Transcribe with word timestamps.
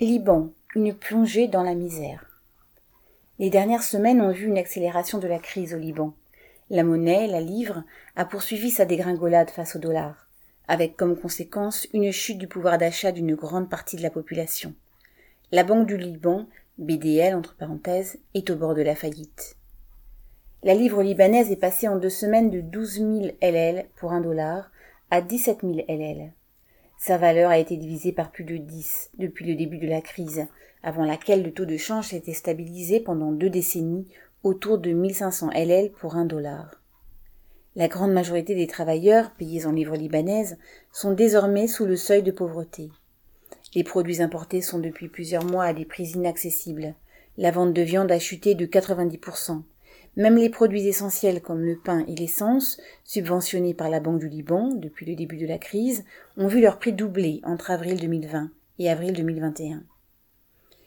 Liban, 0.00 0.50
une 0.74 0.92
plongée 0.92 1.46
dans 1.46 1.62
la 1.62 1.76
misère. 1.76 2.26
Les 3.38 3.48
dernières 3.48 3.84
semaines 3.84 4.20
ont 4.20 4.32
vu 4.32 4.46
une 4.46 4.58
accélération 4.58 5.18
de 5.18 5.28
la 5.28 5.38
crise 5.38 5.72
au 5.72 5.78
Liban. 5.78 6.14
La 6.68 6.82
monnaie, 6.82 7.28
la 7.28 7.40
livre, 7.40 7.84
a 8.16 8.24
poursuivi 8.24 8.72
sa 8.72 8.86
dégringolade 8.86 9.50
face 9.50 9.76
au 9.76 9.78
dollar, 9.78 10.26
avec 10.66 10.96
comme 10.96 11.16
conséquence 11.16 11.86
une 11.92 12.10
chute 12.10 12.38
du 12.38 12.48
pouvoir 12.48 12.76
d'achat 12.76 13.12
d'une 13.12 13.36
grande 13.36 13.70
partie 13.70 13.94
de 13.94 14.02
la 14.02 14.10
population. 14.10 14.74
La 15.52 15.62
Banque 15.62 15.86
du 15.86 15.96
Liban, 15.96 16.48
BDL 16.78 17.36
entre 17.36 17.54
parenthèses, 17.54 18.18
est 18.34 18.50
au 18.50 18.56
bord 18.56 18.74
de 18.74 18.82
la 18.82 18.96
faillite. 18.96 19.54
La 20.64 20.74
livre 20.74 21.04
libanaise 21.04 21.52
est 21.52 21.56
passée 21.56 21.86
en 21.86 21.98
deux 21.98 22.10
semaines 22.10 22.50
de 22.50 22.60
12 22.60 22.94
000 22.94 23.20
LL 23.40 23.86
pour 23.94 24.12
un 24.12 24.20
dollar 24.20 24.72
à 25.12 25.20
17 25.20 25.60
000 25.60 25.84
LL. 25.88 26.32
Sa 27.06 27.18
valeur 27.18 27.50
a 27.50 27.58
été 27.58 27.76
divisée 27.76 28.12
par 28.12 28.30
plus 28.30 28.44
de 28.44 28.56
10 28.56 29.10
depuis 29.18 29.44
le 29.44 29.56
début 29.56 29.76
de 29.76 29.86
la 29.86 30.00
crise, 30.00 30.46
avant 30.82 31.04
laquelle 31.04 31.42
le 31.42 31.52
taux 31.52 31.66
de 31.66 31.76
change 31.76 32.08
s'était 32.08 32.32
stabilisé 32.32 32.98
pendant 32.98 33.30
deux 33.30 33.50
décennies 33.50 34.08
autour 34.42 34.78
de 34.78 34.90
1500 34.90 35.50
LL 35.50 35.92
pour 35.92 36.16
un 36.16 36.24
dollar. 36.24 36.80
La 37.76 37.88
grande 37.88 38.14
majorité 38.14 38.54
des 38.54 38.66
travailleurs, 38.66 39.32
payés 39.32 39.66
en 39.66 39.72
livres 39.72 39.98
libanaises, 39.98 40.56
sont 40.92 41.12
désormais 41.12 41.66
sous 41.66 41.84
le 41.84 41.96
seuil 41.96 42.22
de 42.22 42.30
pauvreté. 42.30 42.90
Les 43.74 43.84
produits 43.84 44.22
importés 44.22 44.62
sont 44.62 44.78
depuis 44.78 45.10
plusieurs 45.10 45.44
mois 45.44 45.66
à 45.66 45.74
des 45.74 45.84
prix 45.84 46.12
inaccessibles. 46.12 46.94
La 47.36 47.50
vente 47.50 47.74
de 47.74 47.82
viande 47.82 48.12
a 48.12 48.18
chuté 48.18 48.54
de 48.54 48.64
90%. 48.64 49.60
Même 50.16 50.36
les 50.36 50.50
produits 50.50 50.86
essentiels 50.86 51.42
comme 51.42 51.64
le 51.64 51.76
pain 51.76 52.04
et 52.06 52.14
l'essence, 52.14 52.80
subventionnés 53.02 53.74
par 53.74 53.90
la 53.90 53.98
Banque 53.98 54.20
du 54.20 54.28
Liban 54.28 54.70
depuis 54.74 55.06
le 55.06 55.16
début 55.16 55.36
de 55.36 55.46
la 55.46 55.58
crise, 55.58 56.04
ont 56.36 56.46
vu 56.46 56.60
leur 56.60 56.78
prix 56.78 56.92
doubler 56.92 57.40
entre 57.44 57.72
avril 57.72 57.98
2020 57.98 58.50
et 58.78 58.90
avril 58.90 59.12
2021. 59.12 59.82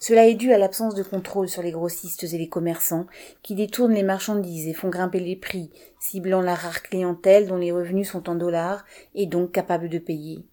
Cela 0.00 0.28
est 0.28 0.34
dû 0.34 0.52
à 0.52 0.58
l'absence 0.58 0.94
de 0.94 1.02
contrôle 1.02 1.48
sur 1.48 1.62
les 1.62 1.72
grossistes 1.72 2.22
et 2.22 2.38
les 2.38 2.48
commerçants 2.48 3.06
qui 3.42 3.56
détournent 3.56 3.94
les 3.94 4.04
marchandises 4.04 4.68
et 4.68 4.72
font 4.72 4.90
grimper 4.90 5.18
les 5.18 5.34
prix, 5.34 5.70
ciblant 5.98 6.40
la 6.40 6.54
rare 6.54 6.82
clientèle 6.82 7.48
dont 7.48 7.56
les 7.56 7.72
revenus 7.72 8.08
sont 8.08 8.28
en 8.28 8.36
dollars 8.36 8.84
et 9.16 9.26
donc 9.26 9.50
capables 9.50 9.88
de 9.88 9.98
payer. 9.98 10.46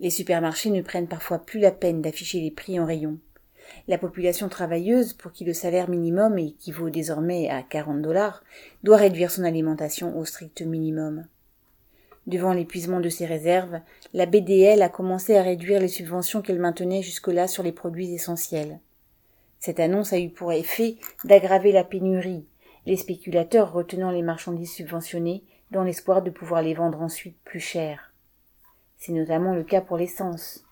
Les 0.00 0.10
supermarchés 0.10 0.70
ne 0.70 0.82
prennent 0.82 1.08
parfois 1.08 1.38
plus 1.38 1.60
la 1.60 1.72
peine 1.72 2.02
d'afficher 2.02 2.40
les 2.40 2.50
prix 2.50 2.78
en 2.78 2.84
rayon. 2.84 3.18
La 3.86 3.98
population 3.98 4.48
travailleuse, 4.48 5.12
pour 5.12 5.32
qui 5.32 5.44
le 5.44 5.54
salaire 5.54 5.88
minimum 5.88 6.38
équivaut 6.38 6.90
désormais 6.90 7.48
à 7.48 7.62
40 7.62 8.02
dollars, 8.02 8.42
doit 8.82 8.96
réduire 8.96 9.30
son 9.30 9.44
alimentation 9.44 10.18
au 10.18 10.24
strict 10.24 10.62
minimum. 10.62 11.26
Devant 12.26 12.52
l'épuisement 12.52 13.00
de 13.00 13.08
ses 13.08 13.24
réserves, 13.24 13.80
la 14.12 14.26
BDL 14.26 14.82
a 14.82 14.90
commencé 14.90 15.36
à 15.36 15.42
réduire 15.42 15.80
les 15.80 15.88
subventions 15.88 16.42
qu'elle 16.42 16.58
maintenait 16.58 17.02
jusque-là 17.02 17.48
sur 17.48 17.62
les 17.62 17.72
produits 17.72 18.12
essentiels. 18.12 18.80
Cette 19.58 19.80
annonce 19.80 20.12
a 20.12 20.18
eu 20.18 20.28
pour 20.28 20.52
effet 20.52 20.96
d'aggraver 21.24 21.72
la 21.72 21.84
pénurie, 21.84 22.46
les 22.84 22.96
spéculateurs 22.96 23.72
retenant 23.72 24.10
les 24.10 24.22
marchandises 24.22 24.72
subventionnées 24.72 25.42
dans 25.70 25.84
l'espoir 25.84 26.22
de 26.22 26.30
pouvoir 26.30 26.62
les 26.62 26.74
vendre 26.74 27.00
ensuite 27.00 27.36
plus 27.44 27.60
cher. 27.60 28.12
C'est 28.98 29.12
notamment 29.12 29.54
le 29.54 29.64
cas 29.64 29.80
pour 29.80 29.96
l'essence. 29.96 30.64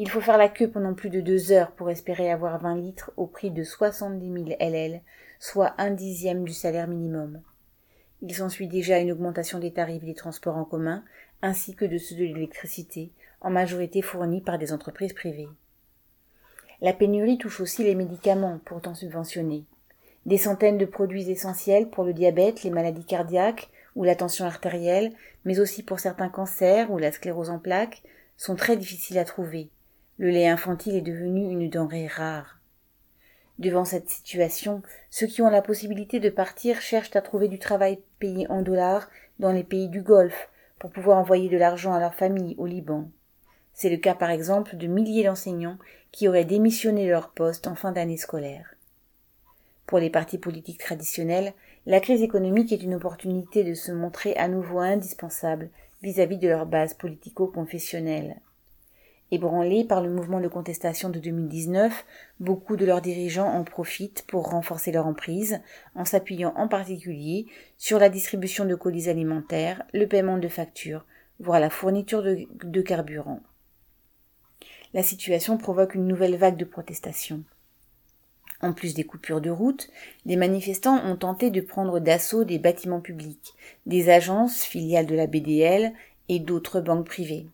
Il 0.00 0.08
faut 0.08 0.20
faire 0.20 0.38
la 0.38 0.48
queue 0.48 0.70
pendant 0.70 0.94
plus 0.94 1.10
de 1.10 1.20
deux 1.20 1.50
heures 1.50 1.72
pour 1.72 1.90
espérer 1.90 2.30
avoir 2.30 2.60
vingt 2.60 2.76
litres 2.76 3.10
au 3.16 3.26
prix 3.26 3.50
de 3.50 3.64
soixante-dix 3.64 4.30
mille 4.30 4.56
LL, 4.60 5.02
soit 5.40 5.74
un 5.76 5.90
dixième 5.90 6.44
du 6.44 6.52
salaire 6.52 6.86
minimum. 6.86 7.42
Il 8.22 8.32
s'ensuit 8.32 8.68
déjà 8.68 9.00
une 9.00 9.10
augmentation 9.10 9.58
des 9.58 9.72
tarifs 9.72 10.04
des 10.04 10.14
transports 10.14 10.56
en 10.56 10.64
commun, 10.64 11.02
ainsi 11.42 11.74
que 11.74 11.84
de 11.84 11.98
ceux 11.98 12.14
de 12.14 12.22
l'électricité, 12.22 13.10
en 13.40 13.50
majorité 13.50 14.00
fournis 14.00 14.40
par 14.40 14.56
des 14.56 14.72
entreprises 14.72 15.14
privées. 15.14 15.48
La 16.80 16.92
pénurie 16.92 17.38
touche 17.38 17.60
aussi 17.60 17.82
les 17.82 17.96
médicaments, 17.96 18.60
pourtant 18.66 18.94
subventionnés. 18.94 19.64
Des 20.26 20.38
centaines 20.38 20.78
de 20.78 20.86
produits 20.86 21.28
essentiels 21.28 21.90
pour 21.90 22.04
le 22.04 22.12
diabète, 22.12 22.62
les 22.62 22.70
maladies 22.70 23.04
cardiaques 23.04 23.68
ou 23.96 24.04
la 24.04 24.14
tension 24.14 24.44
artérielle, 24.44 25.12
mais 25.44 25.58
aussi 25.58 25.82
pour 25.82 25.98
certains 25.98 26.28
cancers 26.28 26.88
ou 26.92 26.98
la 26.98 27.10
sclérose 27.10 27.50
en 27.50 27.58
plaques, 27.58 28.04
sont 28.36 28.54
très 28.54 28.76
difficiles 28.76 29.18
à 29.18 29.24
trouver, 29.24 29.70
le 30.18 30.30
lait 30.30 30.48
infantile 30.48 30.96
est 30.96 31.00
devenu 31.00 31.50
une 31.50 31.70
denrée 31.70 32.08
rare. 32.08 32.58
Devant 33.58 33.84
cette 33.84 34.08
situation, 34.08 34.82
ceux 35.10 35.26
qui 35.26 35.42
ont 35.42 35.50
la 35.50 35.62
possibilité 35.62 36.20
de 36.20 36.30
partir 36.30 36.80
cherchent 36.80 37.14
à 37.16 37.22
trouver 37.22 37.48
du 37.48 37.58
travail 37.58 38.00
payé 38.18 38.48
en 38.50 38.62
dollars 38.62 39.08
dans 39.38 39.52
les 39.52 39.64
pays 39.64 39.88
du 39.88 40.02
Golfe 40.02 40.48
pour 40.78 40.90
pouvoir 40.90 41.18
envoyer 41.18 41.48
de 41.48 41.56
l'argent 41.56 41.92
à 41.92 42.00
leur 42.00 42.14
famille 42.14 42.54
au 42.58 42.66
Liban. 42.66 43.08
C'est 43.74 43.90
le 43.90 43.96
cas 43.96 44.14
par 44.14 44.30
exemple 44.30 44.76
de 44.76 44.86
milliers 44.88 45.24
d'enseignants 45.24 45.78
qui 46.10 46.28
auraient 46.28 46.44
démissionné 46.44 47.08
leur 47.08 47.30
poste 47.30 47.66
en 47.66 47.76
fin 47.76 47.92
d'année 47.92 48.16
scolaire. 48.16 48.74
Pour 49.86 49.98
les 49.98 50.10
partis 50.10 50.38
politiques 50.38 50.80
traditionnels, 50.80 51.54
la 51.86 52.00
crise 52.00 52.22
économique 52.22 52.72
est 52.72 52.82
une 52.82 52.94
opportunité 52.94 53.64
de 53.64 53.74
se 53.74 53.92
montrer 53.92 54.36
à 54.36 54.48
nouveau 54.48 54.80
indispensable 54.80 55.70
vis-à-vis 56.02 56.38
de 56.38 56.48
leur 56.48 56.66
base 56.66 56.94
politico-confessionnelle. 56.94 58.40
Ébranlés 59.30 59.84
par 59.84 60.00
le 60.00 60.08
mouvement 60.08 60.40
de 60.40 60.48
contestation 60.48 61.10
de 61.10 61.18
2019, 61.18 62.06
beaucoup 62.40 62.76
de 62.76 62.86
leurs 62.86 63.02
dirigeants 63.02 63.52
en 63.52 63.62
profitent 63.62 64.24
pour 64.26 64.48
renforcer 64.48 64.90
leur 64.90 65.06
emprise, 65.06 65.60
en 65.94 66.06
s'appuyant 66.06 66.54
en 66.56 66.66
particulier 66.66 67.46
sur 67.76 67.98
la 67.98 68.08
distribution 68.08 68.64
de 68.64 68.74
colis 68.74 69.10
alimentaires, 69.10 69.82
le 69.92 70.06
paiement 70.06 70.38
de 70.38 70.48
factures, 70.48 71.04
voire 71.40 71.60
la 71.60 71.68
fourniture 71.68 72.22
de, 72.22 72.80
carburant. 72.80 73.40
La 74.94 75.02
situation 75.02 75.58
provoque 75.58 75.94
une 75.94 76.06
nouvelle 76.06 76.36
vague 76.36 76.56
de 76.56 76.64
protestations. 76.64 77.42
En 78.62 78.72
plus 78.72 78.94
des 78.94 79.04
coupures 79.04 79.42
de 79.42 79.50
route, 79.50 79.90
des 80.24 80.36
manifestants 80.36 81.04
ont 81.04 81.16
tenté 81.16 81.50
de 81.50 81.60
prendre 81.60 82.00
d'assaut 82.00 82.44
des 82.44 82.58
bâtiments 82.58 83.02
publics, 83.02 83.52
des 83.84 84.08
agences, 84.08 84.62
filiales 84.62 85.06
de 85.06 85.14
la 85.14 85.26
BDL 85.26 85.92
et 86.30 86.38
d'autres 86.38 86.80
banques 86.80 87.06
privées. 87.06 87.46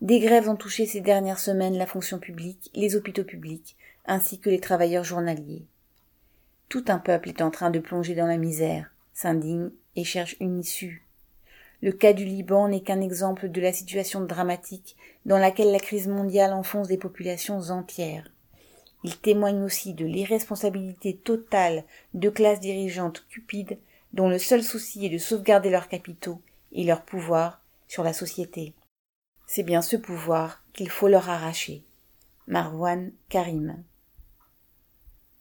Des 0.00 0.18
grèves 0.18 0.48
ont 0.48 0.56
touché 0.56 0.86
ces 0.86 1.02
dernières 1.02 1.38
semaines 1.38 1.76
la 1.76 1.86
fonction 1.86 2.18
publique, 2.18 2.70
les 2.74 2.96
hôpitaux 2.96 3.24
publics, 3.24 3.76
ainsi 4.06 4.38
que 4.38 4.48
les 4.48 4.60
travailleurs 4.60 5.04
journaliers. 5.04 5.66
Tout 6.70 6.84
un 6.88 6.98
peuple 6.98 7.28
est 7.28 7.42
en 7.42 7.50
train 7.50 7.70
de 7.70 7.80
plonger 7.80 8.14
dans 8.14 8.26
la 8.26 8.38
misère, 8.38 8.90
s'indigne 9.12 9.70
et 9.96 10.04
cherche 10.04 10.36
une 10.40 10.58
issue. 10.58 11.04
Le 11.82 11.92
cas 11.92 12.14
du 12.14 12.24
Liban 12.24 12.68
n'est 12.68 12.80
qu'un 12.80 13.02
exemple 13.02 13.50
de 13.50 13.60
la 13.60 13.74
situation 13.74 14.22
dramatique 14.22 14.96
dans 15.26 15.38
laquelle 15.38 15.70
la 15.70 15.78
crise 15.78 16.08
mondiale 16.08 16.54
enfonce 16.54 16.88
des 16.88 16.96
populations 16.96 17.60
entières. 17.70 18.30
Il 19.04 19.18
témoigne 19.18 19.62
aussi 19.62 19.92
de 19.92 20.06
l'irresponsabilité 20.06 21.16
totale 21.16 21.84
de 22.14 22.30
classes 22.30 22.60
dirigeantes 22.60 23.26
cupides 23.28 23.78
dont 24.14 24.28
le 24.28 24.38
seul 24.38 24.62
souci 24.62 25.04
est 25.04 25.10
de 25.10 25.18
sauvegarder 25.18 25.68
leurs 25.68 25.88
capitaux 25.88 26.40
et 26.72 26.84
leur 26.84 27.02
pouvoir 27.02 27.62
sur 27.86 28.02
la 28.02 28.12
société. 28.14 28.74
C'est 29.52 29.64
bien 29.64 29.82
ce 29.82 29.96
pouvoir 29.96 30.62
qu'il 30.72 30.88
faut 30.88 31.08
leur 31.08 31.28
arracher. 31.28 31.84
Marwan 32.46 33.10
Karim. 33.28 33.82